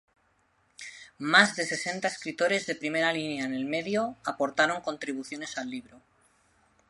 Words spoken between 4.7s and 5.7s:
contribuciones al